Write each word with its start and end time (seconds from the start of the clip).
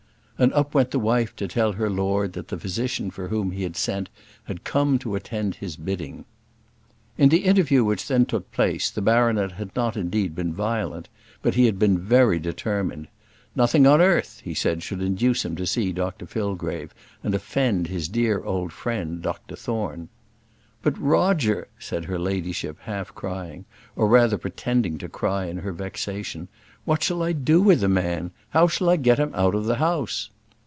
And 0.41 0.51
up 0.53 0.73
went 0.73 0.89
the 0.89 0.97
wife 0.97 1.35
to 1.35 1.47
tell 1.47 1.73
her 1.73 1.87
lord 1.87 2.33
that 2.33 2.47
the 2.47 2.57
physician 2.57 3.11
for 3.11 3.27
whom 3.27 3.51
he 3.51 3.61
had 3.61 3.77
sent 3.77 4.09
had 4.45 4.63
come 4.63 4.97
to 4.97 5.13
attend 5.13 5.53
his 5.53 5.75
bidding. 5.75 6.25
In 7.15 7.29
the 7.29 7.45
interview 7.45 7.83
which 7.83 8.07
then 8.07 8.25
took 8.25 8.51
place 8.51 8.89
the 8.89 9.03
baronet 9.03 9.51
had 9.51 9.69
not 9.75 9.95
indeed 9.95 10.33
been 10.33 10.51
violent, 10.51 11.09
but 11.43 11.53
he 11.53 11.65
had 11.67 11.77
been 11.77 11.95
very 11.99 12.39
determined. 12.39 13.07
Nothing 13.55 13.85
on 13.85 14.01
earth, 14.01 14.41
he 14.43 14.55
said, 14.55 14.81
should 14.81 14.99
induce 15.03 15.45
him 15.45 15.55
to 15.57 15.67
see 15.67 15.91
Dr 15.93 16.25
Fillgrave 16.25 16.89
and 17.21 17.35
offend 17.35 17.85
his 17.85 18.07
dear 18.09 18.43
old 18.43 18.73
friend 18.73 19.21
Dr 19.21 19.55
Thorne. 19.55 20.09
"But 20.83 20.97
Roger," 20.99 21.67
said 21.77 22.05
her 22.05 22.17
ladyship, 22.17 22.77
half 22.85 23.13
crying, 23.13 23.65
or 23.95 24.07
rather 24.07 24.39
pretending 24.39 24.97
to 24.97 25.07
cry 25.07 25.45
in 25.45 25.57
her 25.57 25.71
vexation, 25.73 26.47
"what 26.85 27.03
shall 27.03 27.21
I 27.21 27.33
do 27.33 27.61
with 27.61 27.81
the 27.81 27.87
man? 27.87 28.31
How 28.49 28.65
shall 28.67 28.89
I 28.89 28.95
get 28.95 29.19
him 29.19 29.29
out 29.35 29.53
of 29.53 29.65
the 29.65 29.75
house?" 29.75 30.31